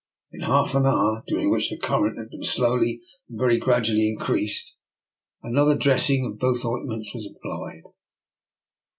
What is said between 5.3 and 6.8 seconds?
an other dressing of both